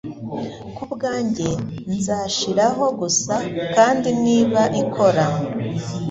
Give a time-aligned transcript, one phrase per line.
[0.75, 1.47] Ku bwanjye
[1.95, 3.33] nzashiraho gusa,
[3.75, 5.25] kandi niba ikora,